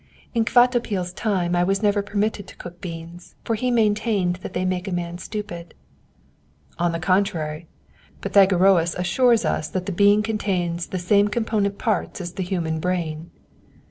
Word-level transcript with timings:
"In 0.33 0.45
Kvatopil's 0.45 1.13
time 1.13 1.55
I 1.55 1.63
was 1.63 1.83
never 1.83 2.01
permitted 2.01 2.47
to 2.47 2.55
cook 2.55 2.81
beans, 2.81 3.35
for 3.43 3.53
he 3.53 3.69
maintained 3.69 4.37
that 4.37 4.53
they 4.53 4.65
make 4.65 4.87
a 4.87 4.91
man 4.91 5.19
stupid." 5.19 5.75
"On 6.79 6.91
the 6.91 6.97
contrary. 6.97 7.67
Pythagoras 8.21 8.95
assures 8.95 9.45
us 9.45 9.67
that 9.67 9.85
the 9.85 9.91
bean 9.91 10.23
contains 10.23 10.87
the 10.87 10.97
same 10.97 11.27
component 11.27 11.77
parts 11.77 12.19
as 12.19 12.31
the 12.33 12.41
human 12.41 12.79
brain." 12.79 13.29